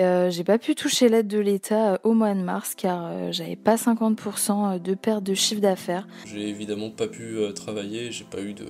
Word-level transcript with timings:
Euh, 0.00 0.30
j'ai 0.30 0.44
pas 0.44 0.58
pu 0.58 0.74
toucher 0.74 1.08
l'aide 1.08 1.28
de 1.28 1.38
l'État 1.38 2.00
au 2.02 2.14
mois 2.14 2.34
de 2.34 2.40
mars 2.40 2.74
car 2.74 3.32
j'avais 3.32 3.56
pas 3.56 3.76
50% 3.76 4.80
de 4.80 4.94
perte 4.94 5.22
de 5.22 5.34
chiffre 5.34 5.60
d'affaires. 5.60 6.06
J'ai 6.26 6.48
évidemment 6.48 6.90
pas 6.90 7.06
pu 7.06 7.38
travailler, 7.54 8.10
j'ai 8.10 8.24
pas 8.24 8.40
eu 8.40 8.54
de, 8.54 8.66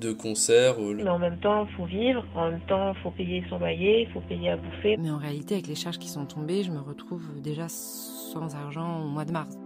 de 0.00 0.12
concert. 0.12 0.76
Mais 0.78 1.08
en 1.08 1.18
même 1.18 1.38
temps, 1.38 1.66
il 1.66 1.76
faut 1.76 1.86
vivre, 1.86 2.24
en 2.34 2.50
même 2.50 2.60
temps, 2.68 2.92
il 2.92 3.02
faut 3.02 3.10
payer 3.10 3.44
son 3.48 3.58
loyer, 3.58 4.02
il 4.02 4.12
faut 4.12 4.20
payer 4.20 4.50
à 4.50 4.56
bouffer. 4.56 4.96
Mais 4.96 5.10
en 5.10 5.18
réalité, 5.18 5.54
avec 5.54 5.66
les 5.66 5.74
charges 5.74 5.98
qui 5.98 6.08
sont 6.08 6.26
tombées, 6.26 6.62
je 6.62 6.70
me 6.70 6.80
retrouve 6.80 7.22
déjà 7.40 7.68
sans 7.68 8.54
argent 8.54 9.02
au 9.02 9.08
mois 9.08 9.24
de 9.24 9.32
mars. 9.32 9.56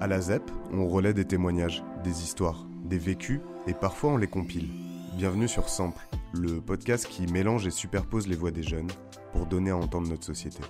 À 0.00 0.06
la 0.06 0.20
ZEP, 0.20 0.42
on 0.72 0.86
relaie 0.86 1.12
des 1.12 1.24
témoignages, 1.24 1.82
des 2.04 2.22
histoires, 2.22 2.66
des 2.84 2.98
vécus 2.98 3.40
et 3.66 3.74
parfois 3.74 4.10
on 4.12 4.16
les 4.16 4.28
compile. 4.28 4.68
Bienvenue 5.16 5.48
sur 5.48 5.68
Sample, 5.68 6.06
le 6.34 6.60
podcast 6.60 7.06
qui 7.06 7.26
mélange 7.26 7.66
et 7.66 7.70
superpose 7.70 8.26
les 8.26 8.36
voix 8.36 8.50
des 8.50 8.62
jeunes 8.62 8.90
pour 9.32 9.46
donner 9.46 9.70
à 9.70 9.76
entendre 9.76 10.08
notre 10.08 10.24
société. 10.24 10.60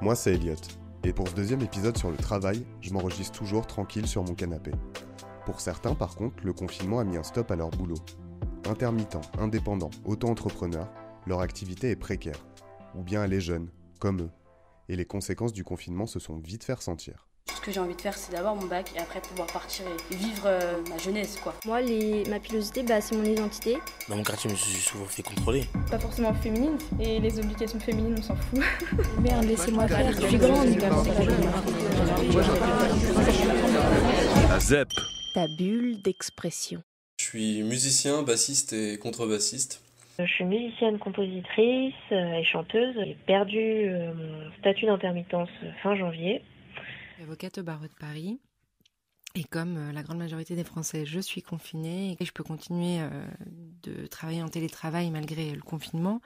Moi, 0.00 0.14
c'est 0.14 0.34
Elliot, 0.34 0.54
et 1.04 1.12
pour 1.12 1.28
ce 1.28 1.34
deuxième 1.34 1.60
épisode 1.60 1.98
sur 1.98 2.10
le 2.10 2.16
travail, 2.16 2.64
je 2.80 2.92
m'enregistre 2.92 3.38
toujours 3.38 3.66
tranquille 3.66 4.06
sur 4.06 4.22
mon 4.22 4.34
canapé. 4.34 4.70
Pour 5.44 5.60
certains, 5.60 5.94
par 5.94 6.14
contre, 6.14 6.44
le 6.44 6.52
confinement 6.52 7.00
a 7.00 7.04
mis 7.04 7.16
un 7.16 7.22
stop 7.22 7.50
à 7.50 7.56
leur 7.56 7.70
boulot. 7.70 7.98
Intermittents, 8.66 9.20
indépendants, 9.38 9.90
auto-entrepreneurs, 10.04 10.90
leur 11.26 11.40
activité 11.40 11.90
est 11.90 11.96
précaire. 11.96 12.46
Ou 12.94 13.02
bien 13.02 13.24
elle 13.24 13.34
est 13.34 13.40
jeune, 13.40 13.70
comme 13.98 14.22
eux. 14.22 14.30
Et 14.88 14.96
les 14.96 15.04
conséquences 15.04 15.52
du 15.52 15.64
confinement 15.64 16.06
se 16.06 16.18
sont 16.18 16.38
vite 16.38 16.64
fait 16.64 16.80
sentir. 16.80 17.28
Ce 17.46 17.60
que 17.60 17.72
j'ai 17.72 17.80
envie 17.80 17.94
de 17.94 18.00
faire, 18.00 18.16
c'est 18.16 18.32
d'avoir 18.32 18.54
mon 18.54 18.66
bac 18.66 18.90
et 18.94 18.98
après 18.98 19.20
pouvoir 19.20 19.46
partir 19.48 19.84
et 19.86 20.14
vivre 20.14 20.44
euh, 20.46 20.80
ma 20.90 20.98
jeunesse, 20.98 21.38
quoi. 21.42 21.54
Moi, 21.66 21.80
les... 21.80 22.24
ma 22.28 22.38
pilosité, 22.40 22.82
bah, 22.82 23.00
c'est 23.00 23.16
mon 23.16 23.24
identité. 23.24 23.78
Dans 24.08 24.16
mon 24.16 24.22
quartier, 24.22 24.50
je 24.50 24.54
me 24.54 24.58
suis 24.58 24.72
souvent 24.80 25.04
fait 25.06 25.22
contrôler. 25.22 25.64
Pas 25.90 25.98
forcément 25.98 26.34
féminine, 26.34 26.76
et 27.00 27.20
les 27.20 27.38
obligations 27.38 27.80
féminines, 27.80 28.16
on 28.18 28.22
s'en 28.22 28.36
fout. 28.36 28.60
Merde, 29.20 29.44
laissez-moi 29.44 29.88
faire, 29.88 30.12
je 30.12 30.26
suis 30.26 30.36
grande. 30.38 30.76
La 34.48 34.58
ZEP 34.60 34.88
ta 35.34 35.48
bulle 35.48 36.00
d'expression. 36.00 36.82
Je 37.18 37.24
suis 37.24 37.62
musicien, 37.64 38.22
bassiste 38.22 38.72
et 38.72 38.98
contrebassiste. 38.98 39.82
Je 40.18 40.26
suis 40.26 40.44
musicienne, 40.44 40.98
compositrice 41.00 41.92
euh, 42.12 42.34
et 42.34 42.44
chanteuse. 42.44 42.94
J'ai 43.04 43.16
perdu 43.26 43.58
euh, 43.58 44.14
mon 44.14 44.52
statut 44.60 44.86
d'intermittence 44.86 45.50
fin 45.82 45.96
janvier. 45.96 46.40
Avocate 47.22 47.58
au 47.58 47.62
barreau 47.62 47.86
de 47.86 47.94
Paris. 47.98 48.40
Et 49.36 49.42
comme 49.42 49.76
euh, 49.76 49.92
la 49.92 50.04
grande 50.04 50.18
majorité 50.18 50.54
des 50.54 50.62
Français, 50.62 51.04
je 51.04 51.18
suis 51.18 51.42
confinée 51.42 52.16
et 52.20 52.24
je 52.24 52.32
peux 52.32 52.44
continuer 52.44 53.00
euh, 53.00 53.08
de 53.82 54.06
travailler 54.06 54.44
en 54.44 54.48
télétravail 54.48 55.10
malgré 55.10 55.50
le 55.50 55.60
confinement. 55.60 56.20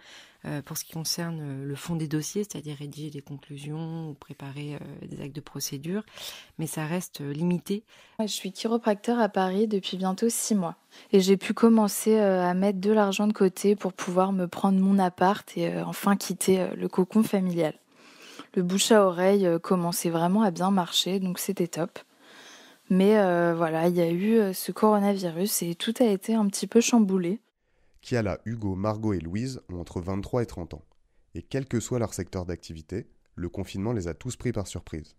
Euh, 0.45 0.61
pour 0.61 0.77
ce 0.77 0.85
qui 0.85 0.93
concerne 0.93 1.65
le 1.65 1.75
fond 1.75 1.97
des 1.97 2.07
dossiers, 2.07 2.45
c'est-à-dire 2.45 2.77
rédiger 2.77 3.09
des 3.11 3.23
conclusions 3.23 4.11
ou 4.11 4.15
préparer 4.15 4.79
des 5.03 5.21
actes 5.21 5.35
de 5.35 5.41
procédure, 5.41 6.05
mais 6.59 6.69
ça 6.69 6.87
reste 6.87 7.21
limité. 7.21 7.83
Je 8.21 8.27
suis 8.27 8.53
chiropracteur 8.53 9.19
à 9.19 9.29
Paris 9.29 9.67
depuis 9.67 9.97
bientôt 9.97 10.29
six 10.29 10.55
mois 10.55 10.77
et 11.11 11.21
j'ai 11.21 11.37
pu 11.37 11.55
commencer 11.55 12.19
à 12.19 12.55
mettre 12.55 12.79
de 12.79 12.93
l'argent 12.93 13.27
de 13.27 13.33
côté 13.33 13.75
pour 13.75 13.93
pouvoir 13.93 14.33
me 14.33 14.47
prendre 14.47 14.79
mon 14.79 14.99
appart 15.01 15.57
et 15.57 15.81
enfin 15.81 16.15
quitter 16.15 16.69
le 16.77 16.89
cocon 16.89 17.25
familial. 17.25 17.75
Le 18.55 18.63
bouche 18.63 18.93
à 18.93 19.05
oreille 19.05 19.49
commençait 19.63 20.11
vraiment 20.11 20.43
à 20.43 20.51
bien 20.51 20.71
marcher, 20.71 21.21
donc 21.21 21.39
c'était 21.39 21.69
top. 21.69 21.99
Mais 22.91 23.19
euh, 23.19 23.55
voilà, 23.55 23.89
il 23.89 23.97
y 23.97 24.01
a 24.01 24.11
eu 24.11 24.39
euh, 24.39 24.53
ce 24.53 24.73
coronavirus 24.73 25.63
et 25.63 25.75
tout 25.75 25.95
a 26.01 26.07
été 26.07 26.35
un 26.35 26.47
petit 26.47 26.67
peu 26.67 26.81
chamboulé. 26.81 27.41
Kiala, 28.01 28.41
Hugo, 28.47 28.75
Margot 28.75 29.13
et 29.13 29.21
Louise 29.21 29.61
ont 29.69 29.81
entre 29.81 30.01
23 30.01 30.43
et 30.43 30.47
30 30.47 30.75
ans. 30.75 30.85
Et 31.35 31.43
quel 31.43 31.67
que 31.67 31.81
soit 31.81 31.99
leur 31.99 32.15
secteur 32.15 32.47
d'activité, 32.47 33.11
le 33.35 33.49
confinement 33.51 33.93
les 33.93 34.09
a 34.09 34.15
tous 34.15 34.37
pris 34.37 34.53
par 34.53 34.67
surprise. 34.67 35.17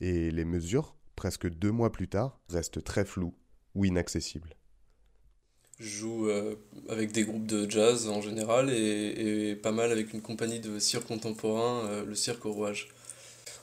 Et 0.00 0.30
les 0.30 0.44
mesures, 0.44 0.96
presque 1.14 1.48
deux 1.48 1.70
mois 1.70 1.92
plus 1.92 2.08
tard, 2.08 2.40
restent 2.50 2.82
très 2.82 3.04
floues 3.04 3.34
ou 3.74 3.84
inaccessibles. 3.84 4.54
Je 5.80 5.88
joue 5.88 6.28
euh, 6.28 6.56
avec 6.88 7.12
des 7.12 7.24
groupes 7.24 7.46
de 7.46 7.70
jazz 7.70 8.08
en 8.08 8.20
général 8.20 8.70
et, 8.70 9.54
pas 9.62 9.72
mal 9.72 9.92
avec 9.92 10.12
une 10.12 10.22
compagnie 10.22 10.60
de 10.60 10.78
cirque 10.78 11.06
contemporain, 11.06 12.02
le 12.06 12.14
Cirque 12.14 12.46
au 12.46 12.52
Rouage. 12.52 12.88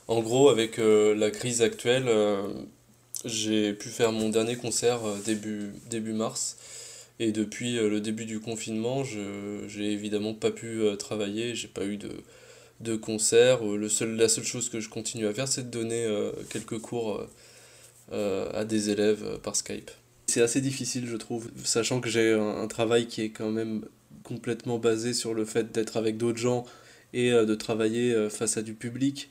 En 0.08 0.20
gros, 0.20 0.48
avec 0.48 0.78
la 0.78 1.30
crise 1.30 1.62
actuelle, 1.62 2.08
j'ai 3.26 3.72
pu 3.72 3.88
faire 3.88 4.12
mon 4.12 4.28
dernier 4.28 4.56
concert 4.56 5.04
euh, 5.04 5.18
début, 5.24 5.72
début 5.88 6.12
mars. 6.12 6.56
Et 7.18 7.32
depuis 7.32 7.78
euh, 7.78 7.88
le 7.88 8.00
début 8.00 8.26
du 8.26 8.40
confinement, 8.40 9.04
je 9.04 9.64
j'ai 9.68 9.92
évidemment 9.92 10.34
pas 10.34 10.50
pu 10.50 10.82
euh, 10.82 10.96
travailler, 10.96 11.54
j'ai 11.54 11.68
pas 11.68 11.84
eu 11.84 11.96
de, 11.96 12.10
de 12.80 12.96
concert. 12.96 13.64
Le 13.64 13.88
seul, 13.88 14.16
la 14.16 14.28
seule 14.28 14.44
chose 14.44 14.68
que 14.68 14.80
je 14.80 14.88
continue 14.88 15.26
à 15.26 15.34
faire, 15.34 15.48
c'est 15.48 15.70
de 15.70 15.70
donner 15.70 16.06
quelques 16.50 16.78
cours 16.78 17.26
à 18.12 18.64
des 18.64 18.90
élèves 18.90 19.38
par 19.42 19.56
Skype. 19.56 19.90
C'est 20.36 20.42
assez 20.42 20.60
difficile, 20.60 21.06
je 21.06 21.16
trouve, 21.16 21.50
sachant 21.64 22.02
que 22.02 22.10
j'ai 22.10 22.34
un, 22.34 22.66
travail 22.66 23.06
qui 23.06 23.22
est 23.22 23.30
quand 23.30 23.50
même 23.50 23.86
complètement 24.22 24.76
basé 24.76 25.14
sur 25.14 25.32
le 25.32 25.46
fait 25.46 25.72
d'être 25.72 25.96
avec 25.96 26.18
d'autres 26.18 26.36
gens 26.36 26.66
et 27.14 27.30
de 27.30 27.54
travailler 27.54 28.28
face 28.28 28.58
à 28.58 28.62
du 28.62 28.74
public. 28.74 29.30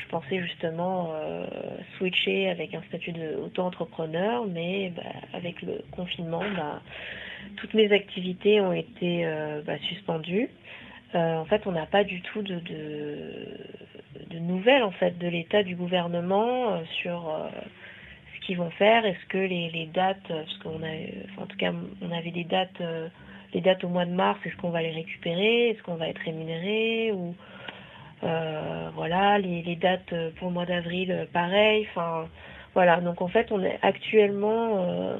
Je 0.00 0.08
pensais 0.10 0.40
justement 0.40 1.12
euh, 1.12 1.44
switcher 1.96 2.50
avec 2.50 2.72
un 2.72 2.82
statut 2.82 3.10
d'auto-entrepreneur, 3.10 4.46
mais 4.46 4.92
bah, 4.96 5.02
avec 5.32 5.60
le 5.62 5.80
confinement, 5.90 6.44
bah, 6.56 6.82
toutes 7.56 7.74
mes 7.74 7.90
activités 7.92 8.60
ont 8.60 8.72
été 8.72 9.26
euh, 9.26 9.60
bah, 9.66 9.76
suspendues. 9.88 10.50
Euh, 11.16 11.38
en 11.38 11.46
fait, 11.46 11.66
on 11.66 11.72
n'a 11.72 11.86
pas 11.86 12.04
du 12.04 12.22
tout 12.22 12.42
de, 12.42 12.60
de, 14.30 14.38
nouvelles 14.38 14.84
en 14.84 14.92
fait 14.92 15.18
de 15.18 15.26
l'état 15.26 15.64
du 15.64 15.74
gouvernement 15.74 16.80
sur 17.02 17.50
qu'ils 18.48 18.56
vont 18.56 18.70
faire. 18.70 19.04
Est-ce 19.04 19.26
que 19.28 19.36
les, 19.38 19.90
dates, 19.92 20.26
parce 20.26 20.58
qu'on 20.58 20.82
a, 20.82 21.42
en 21.42 21.46
tout 21.46 21.56
cas, 21.58 21.70
on 22.00 22.10
avait 22.10 22.30
des 22.30 22.44
dates, 22.44 22.82
les 23.52 23.60
dates 23.60 23.84
au 23.84 23.88
mois 23.88 24.06
de 24.06 24.10
mars, 24.10 24.40
est-ce 24.44 24.56
qu'on 24.56 24.70
va 24.70 24.80
les 24.80 24.90
récupérer? 24.90 25.68
Est-ce 25.68 25.82
qu'on 25.82 25.96
va 25.96 26.08
être 26.08 26.20
rémunéré? 26.24 27.12
Ou 27.12 27.34
euh, 28.24 28.88
voilà, 28.94 29.38
les, 29.38 29.76
dates 29.76 30.14
pour 30.38 30.48
le 30.48 30.54
mois 30.54 30.66
d'avril, 30.66 31.12
euh, 31.12 31.26
pareil. 31.32 31.86
Enfin, 31.90 32.26
voilà. 32.74 33.00
Donc 33.00 33.20
en 33.20 33.28
fait, 33.28 33.52
on 33.52 33.62
est 33.62 33.78
actuellement 33.82 34.78
euh, 34.78 35.18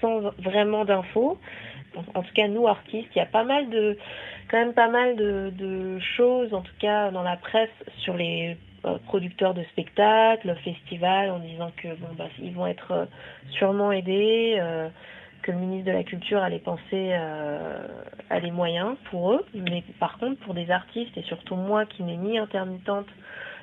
sans 0.00 0.20
vraiment 0.38 0.84
d'infos. 0.84 1.38
En, 2.14 2.22
tout 2.22 2.32
cas, 2.34 2.46
nous 2.46 2.68
artistes, 2.68 3.08
il 3.16 3.18
y 3.18 3.22
a 3.22 3.26
pas 3.26 3.42
mal 3.42 3.70
de, 3.70 3.98
quand 4.48 4.58
même 4.58 4.74
pas 4.74 4.88
mal 4.88 5.16
de 5.16 5.98
choses, 6.16 6.54
en 6.54 6.60
tout 6.60 6.74
cas 6.78 7.10
dans 7.10 7.22
la 7.22 7.36
presse, 7.36 7.70
sur 7.98 8.14
les 8.16 8.56
producteurs 9.06 9.54
de 9.54 9.62
spectacles, 9.64 10.54
festivals, 10.64 11.30
en 11.30 11.38
disant 11.38 11.70
que 11.76 11.88
bon 11.96 12.08
bah 12.16 12.28
ils 12.40 12.54
vont 12.54 12.66
être 12.66 13.08
sûrement 13.50 13.92
aidés 13.92 14.60
que 15.42 15.52
le 15.52 15.58
ministre 15.58 15.86
de 15.86 15.92
la 15.92 16.04
Culture 16.04 16.42
allait 16.42 16.58
penser 16.58 16.82
euh, 16.92 17.86
à 18.30 18.38
les 18.40 18.50
moyens 18.50 18.96
pour 19.10 19.32
eux. 19.32 19.44
Mais 19.54 19.82
par 19.98 20.18
contre, 20.18 20.40
pour 20.40 20.54
des 20.54 20.70
artistes, 20.70 21.16
et 21.16 21.22
surtout 21.22 21.56
moi 21.56 21.86
qui 21.86 22.02
n'ai 22.02 22.16
ni 22.16 22.38
intermittente 22.38 23.06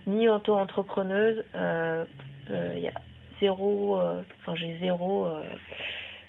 ni 0.08 0.30
auto-entrepreneuse, 0.30 1.44
euh, 1.56 2.06
euh, 2.52 2.74
il 2.76 2.84
y 2.84 2.88
a 2.88 3.02
zéro, 3.40 4.00
enfin 4.00 4.56
j'ai 4.56 4.78
zéro 4.80 5.28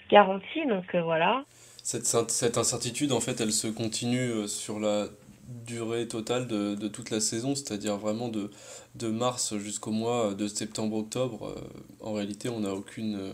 garantie, 0.09 0.65
donc 0.67 0.95
voilà. 0.95 1.43
Cette 1.83 2.57
incertitude, 2.57 3.11
en 3.11 3.21
fait, 3.21 3.39
elle 3.39 3.53
se 3.53 3.67
continue 3.67 4.47
sur 4.47 4.79
la 4.79 5.05
durée 5.47 6.07
totale 6.07 6.47
de, 6.47 6.75
de 6.75 6.87
toute 6.87 7.09
la 7.09 7.19
saison, 7.19 7.55
c'est-à-dire 7.55 7.97
vraiment 7.97 8.29
de, 8.29 8.51
de 8.95 9.07
mars 9.07 9.57
jusqu'au 9.57 9.91
mois 9.91 10.33
de 10.33 10.47
septembre-octobre. 10.47 11.55
en 12.01 12.13
réalité, 12.13 12.49
on 12.49 12.61
n'a 12.61 12.73
aucune 12.73 13.33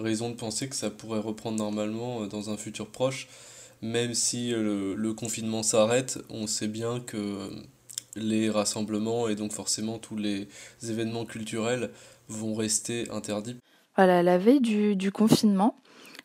raison 0.00 0.30
de 0.30 0.34
penser 0.34 0.68
que 0.68 0.76
ça 0.76 0.90
pourrait 0.90 1.20
reprendre 1.20 1.58
normalement 1.58 2.22
euh, 2.22 2.26
dans 2.26 2.50
un 2.50 2.56
futur 2.56 2.86
proche. 2.86 3.28
Même 3.82 4.14
si 4.14 4.52
euh, 4.52 4.94
le, 4.96 5.12
confinement 5.12 5.62
s'arrête, 5.62 6.18
on 6.30 6.46
sait 6.46 6.68
bien 6.68 7.00
que 7.00 7.16
euh, 7.16 7.48
les 8.16 8.50
rassemblements 8.50 9.28
et 9.28 9.36
donc 9.36 9.52
forcément 9.52 9.98
tous 9.98 10.16
les 10.16 10.48
événements 10.82 11.24
culturels 11.24 11.90
vont 12.28 12.54
rester 12.54 13.08
interdits. 13.10 13.56
Voilà, 13.96 14.22
la 14.22 14.38
veille 14.38 14.60
du 14.60 15.12
confinement, 15.12 15.80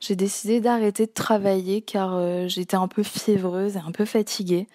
j'ai 0.06 0.16
décidé 0.16 0.60
d'arrêter 0.60 1.06
de 1.06 1.12
travailler 1.12 1.82
car 1.82 2.48
j'étais 2.48 2.76
un 2.76 2.88
peu 2.88 3.04
fiévreuse 3.04 3.78
et 3.78 3.80
un 3.80 3.92
peu 3.92 4.06
fatiguée. 4.06 4.68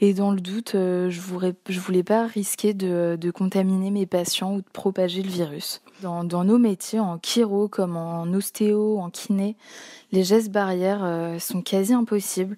Et 0.00 0.14
dans 0.14 0.32
le 0.32 0.40
doute, 0.40 0.70
je 0.72 1.20
voulais, 1.20 1.54
voulais 1.68 2.02
pas 2.02 2.26
risquer 2.26 2.74
de, 2.74 3.30
contaminer 3.30 3.90
mes 3.90 4.06
patients 4.06 4.54
ou 4.54 4.56
de 4.58 4.68
propager 4.72 5.22
le 5.22 5.30
virus. 5.30 5.80
Dans, 6.02 6.24
nos 6.24 6.58
métiers, 6.58 6.98
en 6.98 7.18
chiro 7.20 7.68
comme 7.68 7.96
en 7.96 8.24
ostéo, 8.32 8.98
en 8.98 9.10
kiné, 9.10 9.56
les 10.10 10.24
gestes 10.24 10.50
barrières 10.50 11.04
euh, 11.04 11.38
sont 11.38 11.62
quasi 11.62 11.94
impossibles. 11.94 12.56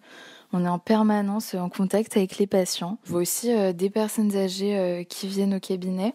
On 0.52 0.64
est 0.64 0.69
en 0.69 0.78
permanence 0.78 1.55
en 1.55 1.69
contact 1.69 2.17
avec 2.17 2.38
les 2.38 2.46
patients. 2.46 2.99
Je 3.05 3.10
vois 3.10 3.20
aussi 3.20 3.52
euh, 3.52 3.72
des 3.72 3.90
personnes 3.90 4.34
âgées 4.37 4.78
euh, 4.78 5.05
qui 5.05 5.26
viennent 5.26 5.55
au 5.55 5.60
cabinet 5.60 6.14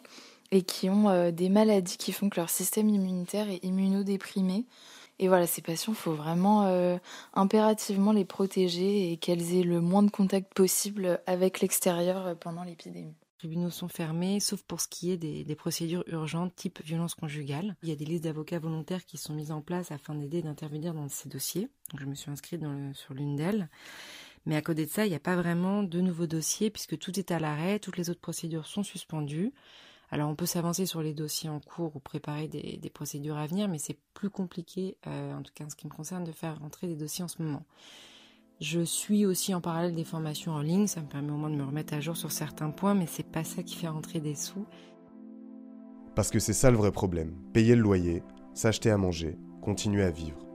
et 0.51 0.63
qui 0.63 0.89
ont 0.89 1.29
des 1.29 1.47
maladies 1.47 1.97
qui 1.97 2.11
font 2.11 2.27
que 2.27 2.39
leur 2.39 2.49
système 2.49 2.89
immunitaire 2.89 3.47
est 3.51 3.63
immunodéprimé. 3.63 4.65
Et 5.19 5.27
voilà, 5.27 5.47
ces 5.47 5.61
patients, 5.61 5.91
il 5.91 5.97
faut 5.97 6.13
vraiment 6.13 6.63
euh, 6.63 6.97
impérativement 7.33 8.13
les 8.13 8.23
protéger 8.23 9.11
et 9.11 9.17
qu'elles 9.17 9.53
aient 9.53 9.63
le 9.63 9.81
moins 9.81 10.01
de 10.01 10.09
contact 10.09 10.53
possible 10.53 11.21
avec 11.27 11.59
l'extérieur 11.59 12.25
euh, 12.25 12.35
pendant 12.35 12.63
l'épidémie. 12.63 13.13
Les 13.43 13.47
tribunaux 13.47 13.69
sont 13.69 13.89
fermés, 13.89 14.39
sauf 14.39 14.63
pour 14.63 14.79
ce 14.79 14.87
qui 14.87 15.11
est 15.11 15.17
des, 15.17 15.55
procédures 15.55 16.03
urgentes 16.07 16.55
type 16.55 16.81
violence 16.83 17.15
conjugale. 17.15 17.75
Il 17.83 17.89
y 17.89 17.91
a 17.91 17.95
des 17.95 18.05
listes 18.05 18.23
d'avocats 18.23 18.59
volontaires 18.59 19.05
qui 19.05 19.17
sont 19.17 19.33
mises 19.33 19.51
en 19.51 19.61
place 19.61 19.91
afin 19.91 20.15
d'aider 20.15 20.39
et 20.39 20.41
d'intervenir 20.41 20.93
dans 20.93 21.07
ces 21.07 21.29
dossiers. 21.29 21.69
Je 21.97 22.05
me 22.05 22.15
suis 22.15 22.31
inscrite 22.31 22.61
sur 22.93 23.13
l'une 23.13 23.35
d'elles. 23.37 23.69
Mais 24.45 24.55
à 24.55 24.61
côté 24.61 24.85
de 24.85 24.91
ça, 24.91 25.05
il 25.05 25.09
n'y 25.09 25.15
a 25.15 25.21
pas 25.21 25.35
vraiment 25.35 25.83
de 25.83 26.01
nouveaux 26.01 26.27
dossiers 26.27 26.69
puisque 26.69 26.97
tout 26.97 27.17
est 27.17 27.31
à 27.31 27.39
l'arrêt, 27.39 27.79
toutes 27.79 27.97
les 27.97 28.09
autres 28.09 28.19
procédures 28.19 28.67
sont 28.67 28.83
suspendues. 28.83 29.53
Alors 30.11 30.29
on 30.29 30.35
peut 30.35 30.45
s'avancer 30.45 30.85
sur 30.85 31.01
les 31.01 31.13
dossiers 31.13 31.49
en 31.49 31.59
cours 31.59 31.95
ou 31.95 31.99
préparer 31.99 32.47
des, 32.47 32.91
procédures 32.93 33.37
à 33.37 33.45
venir, 33.45 33.67
mais 33.67 33.77
c'est 33.77 33.97
plus 34.13 34.29
compliqué, 34.29 34.97
euh, 35.07 35.37
en 35.37 35.43
tout 35.43 35.51
cas 35.53 35.65
en 35.65 35.69
ce 35.69 35.75
qui 35.75 35.85
me 35.85 35.91
concerne, 35.91 36.23
de 36.23 36.31
faire 36.31 36.59
rentrer 36.59 36.87
des 36.87 36.95
dossiers 36.95 37.23
en 37.23 37.27
ce 37.27 37.41
moment. 37.41 37.63
Je 38.59 38.81
suis 38.81 39.25
aussi 39.25 39.53
en 39.53 39.61
parallèle 39.61 39.95
des 39.95 40.03
formations 40.03 40.51
en 40.51 40.61
ligne, 40.61 40.87
ça 40.87 41.01
me 41.01 41.07
permet 41.07 41.31
au 41.31 41.37
moins 41.37 41.49
de 41.49 41.55
me 41.55 41.63
remettre 41.63 41.93
à 41.93 42.01
jour 42.01 42.17
sur 42.17 42.31
certains 42.31 42.71
points, 42.71 42.95
mais 42.95 43.05
c'est 43.07 43.23
pas 43.23 43.43
ça 43.43 43.63
qui 43.63 43.75
fait 43.75 43.87
rentrer 43.87 44.19
des 44.19 44.35
sous. 44.35 44.65
Parce 46.15 46.31
que 46.31 46.39
c'est 46.39 46.53
ça 46.53 46.69
le 46.69 46.77
vrai 46.77 46.91
problème. 46.91 47.35
Payer 47.53 47.75
le 47.75 47.81
loyer, 47.81 48.23
s'acheter 48.53 48.91
à 48.91 48.97
manger, 48.97 49.37
continuer 49.61 50.03
à 50.03 50.11
vivre. 50.11 50.45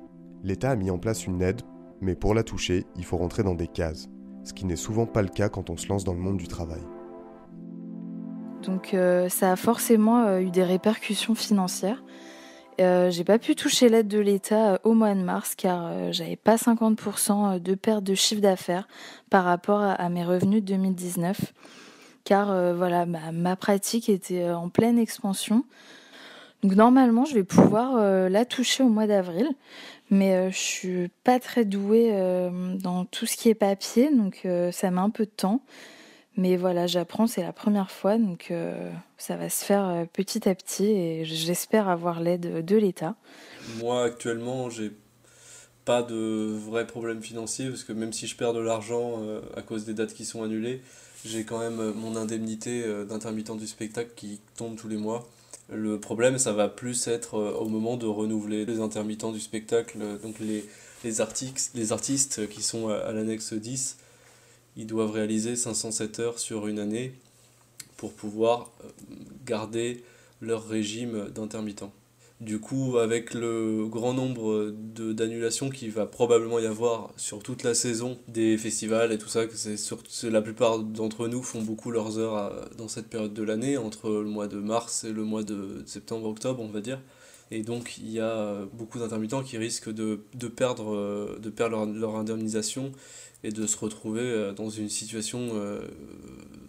L'État 0.42 0.72
a 0.72 0.76
mis 0.76 0.90
en 0.90 0.98
place 0.98 1.26
une 1.26 1.40
aide, 1.40 1.62
mais 2.02 2.16
pour 2.16 2.34
la 2.34 2.42
toucher, 2.42 2.84
il 2.96 3.04
faut 3.04 3.16
rentrer 3.16 3.42
dans 3.42 3.54
des 3.54 3.68
cases, 3.68 4.10
ce 4.42 4.52
qui 4.52 4.66
n'est 4.66 4.76
souvent 4.76 5.06
pas 5.06 5.22
le 5.22 5.28
cas 5.28 5.48
quand 5.48 5.70
on 5.70 5.78
se 5.78 5.88
lance 5.88 6.04
dans 6.04 6.12
le 6.12 6.20
monde 6.20 6.36
du 6.36 6.48
travail. 6.48 6.82
Donc 8.66 8.94
euh, 8.94 9.28
ça 9.28 9.52
a 9.52 9.56
forcément 9.56 10.24
euh, 10.24 10.40
eu 10.40 10.50
des 10.50 10.64
répercussions 10.64 11.34
financières. 11.34 12.02
Euh, 12.80 13.10
j'ai 13.10 13.22
pas 13.22 13.38
pu 13.38 13.54
toucher 13.54 13.88
l'aide 13.88 14.08
de 14.08 14.18
l'État 14.18 14.80
au 14.82 14.94
mois 14.94 15.14
de 15.14 15.20
mars 15.20 15.54
car 15.54 15.86
euh, 15.86 16.10
j'avais 16.10 16.36
pas 16.36 16.56
50% 16.56 17.60
de 17.60 17.74
perte 17.74 18.02
de 18.02 18.14
chiffre 18.14 18.40
d'affaires 18.40 18.88
par 19.30 19.44
rapport 19.44 19.80
à, 19.80 20.08
mes 20.08 20.24
revenus 20.24 20.62
de 20.62 20.68
2019. 20.68 21.52
Car 22.24 22.50
euh, 22.50 22.74
voilà, 22.74 23.06
ma, 23.06 23.56
pratique 23.56 24.08
était 24.08 24.50
en 24.50 24.68
pleine 24.68 24.98
expansion. 24.98 25.64
Donc 26.62 26.74
normalement, 26.74 27.26
je 27.26 27.34
vais 27.34 27.44
pouvoir 27.44 27.96
la 28.30 28.44
toucher 28.46 28.82
au 28.82 28.88
mois 28.88 29.06
d'avril, 29.06 29.46
mais 30.08 30.50
je 30.50 30.56
suis 30.56 31.10
pas 31.22 31.38
très 31.38 31.66
douée 31.66 32.10
dans 32.80 33.04
tout 33.04 33.26
ce 33.26 33.36
qui 33.36 33.50
est 33.50 33.54
papier, 33.54 34.10
donc 34.10 34.48
ça 34.72 34.90
met 34.90 35.00
un 35.00 35.10
peu 35.10 35.26
de 35.26 35.30
temps. 35.30 35.60
Mais 36.36 36.56
voilà, 36.56 36.86
j'apprends, 36.88 37.28
c'est 37.28 37.42
la 37.42 37.52
première 37.52 37.90
fois, 37.92 38.18
donc 38.18 38.48
euh, 38.50 38.90
ça 39.18 39.36
va 39.36 39.48
se 39.48 39.64
faire 39.64 39.86
euh, 39.86 40.04
petit 40.12 40.48
à 40.48 40.54
petit 40.54 40.86
et 40.86 41.24
j'espère 41.24 41.88
avoir 41.88 42.20
l'aide 42.20 42.64
de 42.64 42.76
l'État. 42.76 43.14
Moi, 43.78 44.02
actuellement, 44.02 44.68
j'ai 44.68 44.90
pas 45.84 46.02
de 46.02 46.56
vrais 46.68 46.88
problèmes 46.88 47.22
financiers 47.22 47.68
parce 47.68 47.84
que 47.84 47.92
même 47.92 48.12
si 48.12 48.26
je 48.26 48.36
perds 48.36 48.52
de 48.52 48.58
l'argent 48.58 49.20
euh, 49.22 49.42
à 49.56 49.62
cause 49.62 49.84
des 49.84 49.94
dates 49.94 50.12
qui 50.12 50.24
sont 50.24 50.42
annulées, 50.42 50.82
j'ai 51.24 51.44
quand 51.44 51.58
même 51.60 51.92
mon 51.92 52.16
indemnité 52.16 52.84
d'intermittent 53.08 53.56
du 53.56 53.66
spectacle 53.66 54.10
qui 54.14 54.40
tombe 54.56 54.76
tous 54.76 54.88
les 54.88 54.98
mois. 54.98 55.26
Le 55.72 55.98
problème, 55.98 56.36
ça 56.36 56.52
va 56.52 56.68
plus 56.68 57.06
être 57.06 57.38
au 57.38 57.66
moment 57.66 57.96
de 57.96 58.04
renouveler 58.04 58.66
les 58.66 58.80
intermittents 58.80 59.32
du 59.32 59.40
spectacle, 59.40 59.98
donc 60.22 60.38
les, 60.38 60.68
les, 61.02 61.20
artistes, 61.22 62.46
qui 62.50 62.62
sont 62.62 62.88
à 62.90 63.10
l'annexe 63.12 63.54
10 63.54 63.96
ils 64.76 64.86
doivent 64.86 65.12
réaliser 65.12 65.56
507 65.56 66.20
heures 66.20 66.38
sur 66.38 66.66
une 66.66 66.78
année 66.78 67.14
pour 67.96 68.12
pouvoir 68.12 68.70
garder 69.46 70.02
leur 70.40 70.66
régime 70.66 71.28
d'intermittent. 71.34 71.84
Du 72.40 72.58
coup, 72.58 72.98
avec 72.98 73.32
le 73.32 73.86
grand 73.86 74.12
nombre 74.12 74.70
d'annulations 74.72 75.70
qu'il 75.70 75.92
va 75.92 76.04
probablement 76.04 76.58
y 76.58 76.66
avoir 76.66 77.12
sur 77.16 77.42
toute 77.42 77.62
la 77.62 77.74
saison 77.74 78.18
des 78.26 78.58
festivals 78.58 79.12
et 79.12 79.18
tout 79.18 79.28
ça, 79.28 79.46
que 79.46 79.54
c'est 79.56 80.30
la 80.30 80.42
plupart 80.42 80.80
d'entre 80.80 81.28
nous 81.28 81.42
font 81.42 81.62
beaucoup 81.62 81.92
leurs 81.92 82.18
heures 82.18 82.34
à, 82.34 82.52
dans 82.76 82.88
cette 82.88 83.06
période 83.06 83.32
de 83.32 83.42
l'année, 83.44 83.76
entre 83.76 84.10
le 84.10 84.24
mois 84.24 84.48
de 84.48 84.58
mars 84.58 85.04
et 85.04 85.12
le 85.12 85.22
mois 85.22 85.44
de 85.44 85.84
septembre-octobre, 85.86 86.60
on 86.60 86.68
va 86.68 86.80
dire. 86.80 87.00
Et 87.54 87.62
donc, 87.62 87.98
il 87.98 88.10
y 88.10 88.20
a 88.20 88.64
beaucoup 88.72 88.98
d'intermittents 88.98 89.42
qui 89.42 89.58
risquent 89.58 89.92
de, 89.92 90.24
de 90.34 90.48
perdre, 90.48 91.38
de 91.38 91.50
perdre 91.50 91.86
leur, 91.86 92.16
indemnisation 92.16 92.92
et 93.42 93.50
de 93.50 93.66
se 93.66 93.76
retrouver 93.76 94.52
dans 94.56 94.70
une 94.70 94.88
situation 94.88 95.50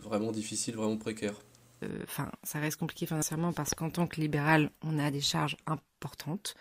vraiment 0.03 0.31
difficile, 0.31 0.75
vraiment 0.75 0.97
précaire. 0.97 1.35
Enfin, 2.03 2.25
euh, 2.25 2.37
ça 2.43 2.59
reste 2.59 2.77
compliqué 2.77 3.05
financièrement 3.05 3.53
parce 3.53 3.73
qu'en 3.73 3.89
tant 3.89 4.07
que 4.07 4.21
libéral, 4.21 4.71
on 4.83 4.99
a 4.99 5.11
des 5.11 5.21
charges 5.21 5.57
importantes. 5.65 6.55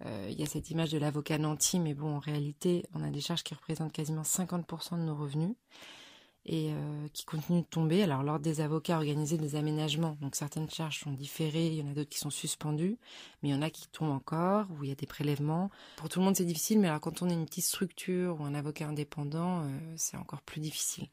Il 0.00 0.06
euh, 0.06 0.30
y 0.30 0.42
a 0.42 0.46
cette 0.46 0.70
image 0.70 0.90
de 0.90 0.98
l'avocat 0.98 1.38
nanti, 1.38 1.80
mais 1.80 1.94
bon, 1.94 2.16
en 2.16 2.18
réalité, 2.18 2.84
on 2.94 3.02
a 3.02 3.10
des 3.10 3.20
charges 3.20 3.42
qui 3.42 3.54
représentent 3.54 3.92
quasiment 3.92 4.22
50% 4.22 4.96
de 4.98 5.02
nos 5.02 5.16
revenus 5.16 5.54
et 6.48 6.72
euh, 6.72 7.08
qui 7.12 7.26
continuent 7.26 7.60
de 7.60 7.66
tomber. 7.66 8.02
Alors, 8.02 8.22
lors 8.22 8.40
des 8.40 8.62
avocats 8.62 8.96
organisés 8.96 9.36
des 9.36 9.54
aménagements, 9.54 10.16
donc 10.22 10.34
certaines 10.34 10.70
charges 10.70 11.00
sont 11.00 11.12
différées, 11.12 11.66
il 11.66 11.74
y 11.74 11.82
en 11.82 11.90
a 11.90 11.94
d'autres 11.94 12.08
qui 12.08 12.18
sont 12.18 12.30
suspendues, 12.30 12.96
mais 13.42 13.50
il 13.50 13.52
y 13.52 13.54
en 13.54 13.60
a 13.60 13.68
qui 13.68 13.86
tombent 13.88 14.10
encore, 14.10 14.66
où 14.70 14.82
il 14.82 14.88
y 14.88 14.92
a 14.92 14.96
des 14.96 15.06
prélèvements. 15.06 15.70
Pour 15.96 16.08
tout 16.08 16.20
le 16.20 16.24
monde, 16.24 16.36
c'est 16.36 16.46
difficile, 16.46 16.80
mais 16.80 16.88
alors 16.88 17.02
quand 17.02 17.20
on 17.20 17.28
est 17.28 17.34
une 17.34 17.44
petite 17.44 17.66
structure 17.66 18.40
ou 18.40 18.44
un 18.44 18.54
avocat 18.54 18.88
indépendant, 18.88 19.60
euh, 19.60 19.78
c'est 19.96 20.16
encore 20.16 20.40
plus 20.40 20.60
difficile. 20.60 21.08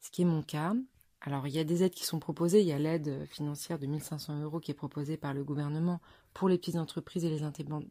Ce 0.00 0.10
qui 0.10 0.22
est 0.22 0.26
mon 0.26 0.42
cas. 0.42 0.74
Alors, 1.22 1.46
il 1.48 1.52
y 1.52 1.58
a 1.58 1.64
des 1.64 1.82
aides 1.82 1.92
qui 1.92 2.04
sont 2.04 2.20
proposées. 2.20 2.60
Il 2.60 2.66
y 2.66 2.72
a 2.72 2.78
l'aide 2.78 3.26
financière 3.26 3.78
de 3.78 3.86
1500 3.86 4.40
euros 4.40 4.60
qui 4.60 4.70
est 4.70 4.74
proposée 4.74 5.18
par 5.18 5.34
le 5.34 5.44
gouvernement 5.44 6.00
pour 6.32 6.48
les 6.48 6.56
petites 6.56 6.76
entreprises 6.76 7.24
et 7.24 7.40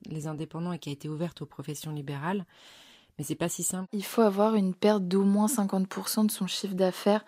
les 0.07 0.27
indépendants 0.27 0.71
et 0.71 0.79
qui 0.79 0.89
a 0.89 0.93
été 0.93 1.09
ouverte 1.09 1.43
aux 1.43 1.45
professions 1.45 1.91
libérales. 1.91 2.45
Mais 3.19 3.25
c'est 3.25 3.35
pas 3.35 3.49
si 3.49 3.63
simple. 3.63 3.85
Il 3.91 4.05
faut 4.05 4.21
avoir 4.21 4.55
une 4.55 4.73
perte 4.73 5.03
d'au 5.03 5.23
moins 5.23 5.47
50% 5.47 6.25
de 6.25 6.31
son 6.31 6.47
chiffre 6.47 6.73
d'affaires 6.73 7.25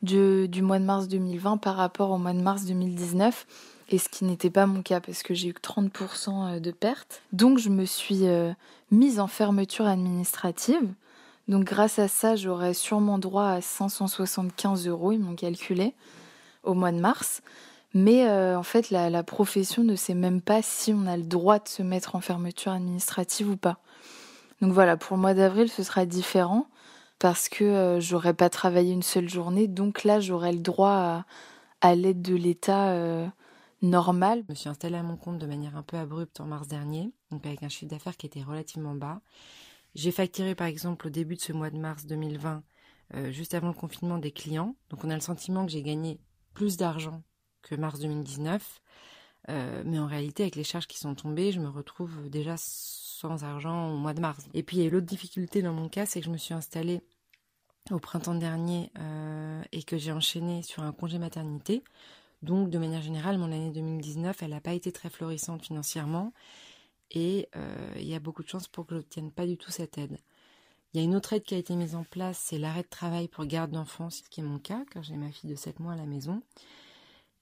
du, 0.00 0.48
mois 0.62 0.78
de 0.78 0.84
mars 0.84 1.06
2020 1.06 1.58
par 1.58 1.76
rapport 1.76 2.10
au 2.10 2.18
mois 2.18 2.32
de 2.32 2.40
mars 2.40 2.64
2019. 2.64 3.46
Et 3.90 3.98
ce 3.98 4.08
qui 4.08 4.24
n'était 4.24 4.48
pas 4.48 4.64
mon 4.66 4.80
cas 4.80 5.00
parce 5.00 5.22
que 5.22 5.34
j'ai 5.34 5.48
eu 5.48 5.52
30% 5.52 6.58
de 6.60 6.70
perte. 6.70 7.20
Donc 7.34 7.58
je 7.58 7.68
me 7.68 7.84
suis 7.84 8.26
euh, 8.26 8.54
mise 8.90 9.20
en 9.20 9.26
fermeture 9.26 9.86
administrative. 9.86 10.94
Donc 11.46 11.64
grâce 11.64 11.98
à 11.98 12.08
ça, 12.08 12.36
j'aurais 12.36 12.72
sûrement 12.72 13.18
droit 13.18 13.48
à 13.48 13.60
575 13.60 14.88
euros, 14.88 15.12
ils 15.12 15.20
m'ont 15.20 15.36
calculé, 15.36 15.92
au 16.62 16.72
mois 16.72 16.90
de 16.90 16.98
mars. 16.98 17.42
Mais 17.92 18.26
euh, 18.26 18.58
en 18.58 18.62
fait, 18.62 18.90
la 18.90 19.22
profession 19.22 19.84
ne 19.84 19.94
sait 19.94 20.14
même 20.14 20.40
pas 20.40 20.62
si 20.62 20.94
on 20.94 21.06
a 21.06 21.18
le 21.18 21.22
droit 21.22 21.58
de 21.58 21.68
se 21.68 21.82
mettre 21.82 22.16
en 22.16 22.20
fermeture 22.20 22.72
administrative 22.72 23.50
ou 23.50 23.56
pas. 23.58 23.78
Donc 24.64 24.72
voilà, 24.72 24.96
pour 24.96 25.18
le 25.18 25.20
mois 25.20 25.34
d'avril, 25.34 25.68
ce 25.68 25.82
sera 25.82 26.06
différent 26.06 26.70
parce 27.18 27.50
que 27.50 27.64
euh, 27.64 28.00
j'aurais 28.00 28.32
pas 28.32 28.48
travaillé 28.48 28.94
une 28.94 29.02
seule 29.02 29.28
journée. 29.28 29.68
Donc 29.68 30.04
là, 30.04 30.20
j'aurai 30.20 30.52
le 30.52 30.60
droit 30.60 31.26
à, 31.82 31.94
l'aide 31.94 32.22
de 32.22 32.34
l'État 32.34 32.92
euh, 32.92 33.28
normal. 33.82 34.42
Je 34.46 34.52
me 34.52 34.54
suis 34.54 34.70
installée 34.70 34.96
à 34.96 35.02
mon 35.02 35.18
compte 35.18 35.36
de 35.36 35.44
manière 35.44 35.76
un 35.76 35.82
peu 35.82 35.98
abrupte 35.98 36.40
en 36.40 36.46
mars 36.46 36.66
dernier, 36.66 37.12
donc 37.30 37.44
avec 37.44 37.62
un 37.62 37.68
chiffre 37.68 37.90
d'affaires 37.90 38.16
qui 38.16 38.24
était 38.24 38.42
relativement 38.42 38.94
bas. 38.94 39.20
J'ai 39.94 40.12
facturé 40.12 40.54
par 40.54 40.66
exemple 40.66 41.08
au 41.08 41.10
début 41.10 41.36
de 41.36 41.42
ce 41.42 41.52
mois 41.52 41.68
de 41.68 41.76
mars 41.76 42.06
2020, 42.06 42.62
euh, 43.16 43.30
juste 43.30 43.52
avant 43.52 43.68
le 43.68 43.74
confinement, 43.74 44.16
des 44.16 44.32
clients. 44.32 44.76
Donc 44.88 45.04
on 45.04 45.10
a 45.10 45.14
le 45.14 45.20
sentiment 45.20 45.66
que 45.66 45.72
j'ai 45.72 45.82
gagné 45.82 46.20
plus 46.54 46.78
d'argent 46.78 47.22
que 47.60 47.74
mars 47.74 48.00
2019. 48.00 48.80
Euh, 49.50 49.82
mais 49.84 49.98
en 49.98 50.06
réalité, 50.06 50.42
avec 50.44 50.56
les 50.56 50.64
charges 50.64 50.86
qui 50.86 50.98
sont 50.98 51.14
tombées, 51.14 51.52
je 51.52 51.60
me 51.60 51.68
retrouve 51.68 52.30
déjà 52.30 52.56
sans 53.14 53.44
argent 53.44 53.90
au 53.92 53.96
mois 53.96 54.14
de 54.14 54.20
mars. 54.20 54.46
Et 54.54 54.62
puis 54.62 54.78
il 54.78 54.84
y 54.84 54.86
a 54.86 54.90
l'autre 54.90 55.06
difficulté 55.06 55.62
dans 55.62 55.72
mon 55.72 55.88
cas, 55.88 56.06
c'est 56.06 56.20
que 56.20 56.26
je 56.26 56.30
me 56.30 56.36
suis 56.36 56.54
installée 56.54 57.00
au 57.90 57.98
printemps 57.98 58.34
dernier 58.34 58.90
euh, 58.98 59.62
et 59.72 59.82
que 59.82 59.98
j'ai 59.98 60.12
enchaîné 60.12 60.62
sur 60.62 60.82
un 60.82 60.92
congé 60.92 61.18
maternité. 61.18 61.84
Donc 62.42 62.70
de 62.70 62.78
manière 62.78 63.02
générale, 63.02 63.38
mon 63.38 63.46
année 63.46 63.70
2019, 63.70 64.42
elle 64.42 64.50
n'a 64.50 64.60
pas 64.60 64.72
été 64.72 64.92
très 64.92 65.10
florissante 65.10 65.64
financièrement 65.64 66.32
et 67.10 67.48
euh, 67.56 67.92
il 67.96 68.06
y 68.06 68.14
a 68.14 68.20
beaucoup 68.20 68.42
de 68.42 68.48
chances 68.48 68.68
pour 68.68 68.86
que 68.86 68.94
je 68.94 69.00
n'obtienne 69.00 69.30
pas 69.30 69.46
du 69.46 69.56
tout 69.56 69.70
cette 69.70 69.96
aide. 69.98 70.18
Il 70.92 70.98
y 70.98 71.00
a 71.00 71.04
une 71.04 71.16
autre 71.16 71.32
aide 71.32 71.42
qui 71.42 71.54
a 71.54 71.58
été 71.58 71.74
mise 71.74 71.94
en 71.94 72.04
place, 72.04 72.38
c'est 72.38 72.58
l'arrêt 72.58 72.82
de 72.82 72.88
travail 72.88 73.28
pour 73.28 73.44
garde 73.46 73.72
d'enfants, 73.72 74.10
ce 74.10 74.22
qui 74.22 74.40
est 74.40 74.44
mon 74.44 74.58
cas, 74.58 74.84
car 74.90 75.02
j'ai 75.02 75.16
ma 75.16 75.30
fille 75.30 75.50
de 75.50 75.56
7 75.56 75.80
mois 75.80 75.94
à 75.94 75.96
la 75.96 76.06
maison. 76.06 76.40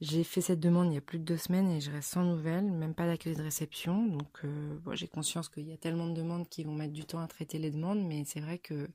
J'ai 0.02 0.24
fait 0.24 0.40
cette 0.40 0.58
demande 0.58 0.90
il 0.90 0.94
y 0.94 0.98
a 0.98 1.00
plus 1.00 1.20
de 1.20 1.24
deux 1.24 1.36
semaines 1.36 1.70
et 1.70 1.80
je 1.80 1.88
reste 1.92 2.10
sans 2.10 2.24
nouvelles, 2.24 2.64
même 2.64 2.92
pas 2.92 3.06
d'accueil 3.06 3.36
de 3.36 3.42
réception. 3.42 4.04
Donc 4.06 4.40
euh, 4.44 4.76
j'ai 4.94 5.06
conscience 5.06 5.48
qu'il 5.48 5.68
y 5.68 5.72
a 5.72 5.76
tellement 5.76 6.08
de 6.08 6.14
demandes 6.14 6.48
qui 6.48 6.64
vont 6.64 6.74
mettre 6.74 6.92
du 6.92 7.04
temps 7.04 7.20
à 7.20 7.28
traiter 7.28 7.58
les 7.58 7.70
demandes, 7.70 8.04
mais 8.04 8.24
c'est 8.26 8.40
vrai 8.40 8.58
que 8.58 8.90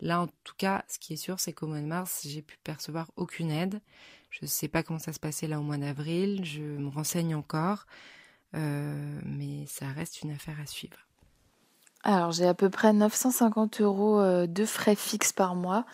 là, 0.00 0.20
en 0.20 0.26
tout 0.44 0.54
cas, 0.58 0.84
ce 0.88 0.98
qui 0.98 1.14
est 1.14 1.16
sûr, 1.16 1.40
c'est 1.40 1.54
qu'au 1.54 1.66
mois 1.68 1.80
de 1.80 1.86
mars, 1.86 2.26
j'ai 2.28 2.42
pu 2.42 2.58
percevoir 2.62 3.10
aucune 3.16 3.50
aide. 3.50 3.80
Je 4.30 4.40
ne 4.42 4.46
sais 4.46 4.68
pas 4.68 4.82
comment 4.82 4.98
ça 4.98 5.14
se 5.14 5.20
passait 5.20 5.48
là 5.48 5.58
au 5.58 5.62
mois 5.62 5.78
d'avril, 5.78 6.44
je 6.44 6.60
me 6.62 6.90
renseigne 6.90 7.34
encore, 7.34 7.86
euh, 8.54 9.20
mais 9.24 9.64
ça 9.66 9.88
reste 9.88 10.22
une 10.22 10.32
affaire 10.32 10.60
à 10.60 10.66
suivre. 10.66 11.05
Alors 12.08 12.30
j'ai 12.30 12.46
à 12.46 12.54
peu 12.54 12.70
près 12.70 12.92
950 12.92 13.80
euros 13.80 14.20
euh, 14.20 14.46
de 14.46 14.64
frais 14.64 14.94
fixes 14.94 15.32
par 15.32 15.56
mois, 15.56 15.84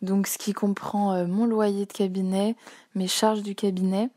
donc 0.00 0.26
ce 0.26 0.38
qui 0.38 0.54
comprend 0.54 1.12
euh, 1.12 1.26
mon 1.26 1.44
loyer 1.44 1.84
de 1.84 1.92
cabinet, 1.92 2.56
mes 2.94 3.06
charges 3.06 3.42
du 3.42 3.54
cabinet, 3.54 4.08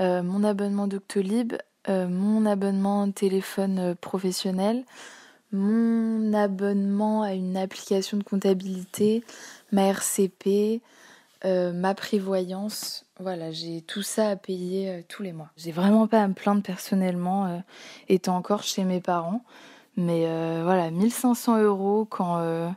euh, 0.00 0.24
mon 0.24 0.42
abonnement 0.42 0.88
Doctolib, 0.88 1.54
mon 1.88 2.44
abonnement 2.44 3.10
téléphone 3.10 3.96
professionnel, 4.00 4.84
mon 5.52 6.32
abonnement 6.34 7.22
à 7.22 7.32
une 7.32 7.56
application 7.56 8.16
de 8.16 8.22
comptabilité, 8.22 9.24
ma 9.72 9.86
RCP, 9.86 10.82
ma 11.44 11.94
prévoyance. 11.94 13.06
Voilà, 13.18 13.50
j'ai 13.50 13.80
tout 13.80 14.02
ça 14.02 14.28
à 14.28 14.36
payer 14.36 15.04
tous 15.08 15.22
les 15.22 15.32
mois. 15.32 15.50
J'ai 15.56 15.72
vraiment 15.72 16.06
pas 16.06 16.22
à 16.22 16.28
me 16.28 16.34
plaindre 16.34 16.62
personnellement, 16.62 17.62
étant 18.08 18.36
encore 18.36 18.62
chez 18.62 18.84
mes 18.84 19.00
parents. 19.00 19.42
Mais 19.96 20.26
voilà, 20.62 20.90
1500 20.90 21.62
euros 21.62 22.06
quand, 22.08 22.74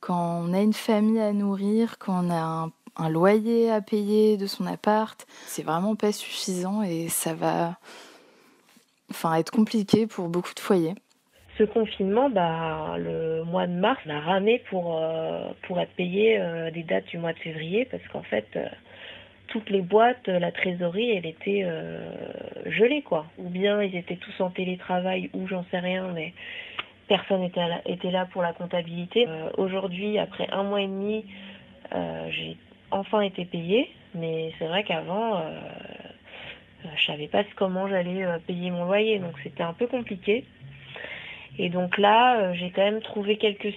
quand 0.00 0.42
on 0.44 0.52
a 0.52 0.60
une 0.60 0.72
famille 0.72 1.20
à 1.20 1.32
nourrir, 1.32 1.98
quand 1.98 2.24
on 2.24 2.30
a 2.30 2.68
un 2.96 3.08
loyer 3.08 3.70
à 3.70 3.80
payer 3.80 4.36
de 4.36 4.46
son 4.46 4.66
appart. 4.66 5.26
C'est 5.46 5.64
vraiment 5.64 5.96
pas 5.96 6.12
suffisant 6.12 6.82
et 6.82 7.08
ça 7.08 7.34
va 7.34 7.76
enfin, 9.10 9.34
être 9.34 9.50
compliqué 9.50 10.06
pour 10.06 10.28
beaucoup 10.28 10.54
de 10.54 10.60
foyers. 10.60 10.94
Ce 11.58 11.62
confinement, 11.62 12.30
bah, 12.30 12.96
le 12.98 13.44
mois 13.44 13.68
de 13.68 13.72
mars, 13.72 14.00
on 14.06 14.10
a 14.10 14.20
ramé 14.20 14.62
pour, 14.70 14.98
euh, 14.98 15.50
pour 15.66 15.78
être 15.78 15.92
payé 15.94 16.40
euh, 16.40 16.70
des 16.72 16.82
dates 16.82 17.06
du 17.06 17.18
mois 17.18 17.32
de 17.32 17.38
février 17.38 17.84
parce 17.84 18.02
qu'en 18.08 18.24
fait, 18.24 18.46
euh, 18.56 18.66
toutes 19.54 19.70
les 19.70 19.82
boîtes, 19.82 20.26
la 20.26 20.50
trésorerie, 20.50 21.12
elle 21.12 21.26
était 21.26 21.64
gelée, 22.66 23.02
quoi. 23.02 23.26
Ou 23.38 23.48
bien 23.48 23.80
ils 23.80 23.94
étaient 23.94 24.16
tous 24.16 24.40
en 24.40 24.50
télétravail 24.50 25.30
ou 25.32 25.46
j'en 25.46 25.64
sais 25.70 25.78
rien, 25.78 26.08
mais 26.12 26.34
personne 27.06 27.42
n'était 27.42 27.62
était 27.86 28.10
là 28.10 28.26
pour 28.26 28.42
la 28.42 28.52
comptabilité. 28.52 29.28
Aujourd'hui, 29.56 30.18
après 30.18 30.48
un 30.50 30.64
mois 30.64 30.80
et 30.80 30.88
demi, 30.88 31.24
j'ai 31.92 32.56
enfin 32.90 33.20
été 33.20 33.44
payé, 33.44 33.90
mais 34.16 34.52
c'est 34.58 34.66
vrai 34.66 34.82
qu'avant, 34.82 35.38
euh, 36.84 36.88
je 36.96 37.04
savais 37.04 37.28
pas 37.28 37.42
comment 37.56 37.88
j'allais 37.88 38.24
euh, 38.24 38.38
payer 38.38 38.70
mon 38.70 38.84
loyer, 38.84 39.18
donc 39.18 39.32
c'était 39.42 39.62
un 39.62 39.72
peu 39.72 39.86
compliqué. 39.86 40.44
Et 41.58 41.68
donc 41.68 41.98
là, 41.98 42.38
euh, 42.38 42.54
j'ai 42.54 42.70
quand 42.70 42.82
même 42.82 43.00
trouvé 43.00 43.36
quelques 43.36 43.74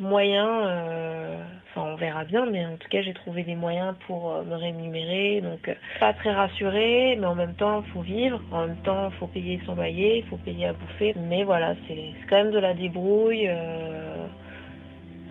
moyens, 0.00 0.48
euh, 0.66 1.36
enfin 1.68 1.92
on 1.92 1.96
verra 1.96 2.24
bien, 2.24 2.46
mais 2.46 2.64
en 2.66 2.76
tout 2.76 2.88
cas 2.88 3.02
j'ai 3.02 3.14
trouvé 3.14 3.42
des 3.44 3.54
moyens 3.54 3.94
pour 4.06 4.42
me 4.44 4.54
rémunérer, 4.54 5.40
donc 5.40 5.70
pas 5.98 6.12
très 6.14 6.32
rassuré, 6.32 7.16
mais 7.20 7.26
en 7.26 7.34
même 7.34 7.54
temps 7.54 7.82
faut 7.92 8.00
vivre, 8.02 8.40
en 8.50 8.66
même 8.66 8.76
temps 8.78 9.10
faut 9.18 9.26
payer 9.28 9.60
son 9.66 9.74
loyer, 9.74 10.18
il 10.18 10.24
faut 10.24 10.38
payer 10.38 10.66
à 10.66 10.72
bouffer, 10.72 11.14
mais 11.28 11.44
voilà, 11.44 11.74
c'est 11.86 12.12
quand 12.28 12.36
même 12.36 12.50
de 12.50 12.58
la 12.58 12.74
débrouille. 12.74 13.48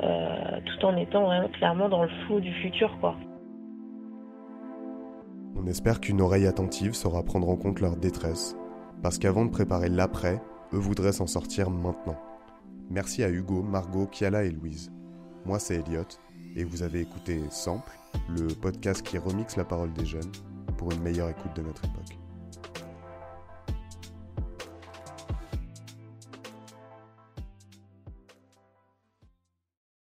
Euh, 0.01 0.59
tout 0.65 0.85
en 0.85 0.95
étant 0.95 1.29
clairement 1.49 1.89
dans 1.89 2.03
le 2.03 2.09
flou 2.25 2.39
du 2.39 2.53
futur. 2.53 2.97
Quoi. 3.01 3.17
On 5.57 5.65
espère 5.65 5.99
qu'une 5.99 6.21
oreille 6.21 6.47
attentive 6.47 6.93
saura 6.93 7.23
prendre 7.23 7.49
en 7.49 7.57
compte 7.57 7.81
leur 7.81 7.97
détresse, 7.97 8.55
parce 9.03 9.17
qu'avant 9.17 9.43
de 9.43 9.51
préparer 9.51 9.89
l'après, 9.89 10.41
eux 10.73 10.77
voudraient 10.77 11.11
s'en 11.11 11.27
sortir 11.27 11.69
maintenant. 11.69 12.15
Merci 12.89 13.23
à 13.23 13.29
Hugo, 13.29 13.61
Margot, 13.61 14.07
Kiala 14.07 14.43
et 14.43 14.51
Louise. 14.51 14.91
Moi 15.45 15.59
c'est 15.59 15.75
Elliot, 15.75 16.03
et 16.55 16.63
vous 16.63 16.81
avez 16.83 17.01
écouté 17.01 17.39
Sample, 17.51 17.91
le 18.29 18.47
podcast 18.47 19.03
qui 19.03 19.17
remixe 19.17 19.55
la 19.55 19.63
parole 19.63 19.93
des 19.93 20.05
jeunes 20.05 20.31
pour 20.77 20.91
une 20.91 21.01
meilleure 21.01 21.29
écoute 21.29 21.55
de 21.55 21.61
notre 21.61 21.85
époque. 21.85 22.18